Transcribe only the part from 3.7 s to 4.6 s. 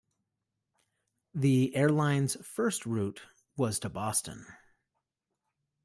to Boston.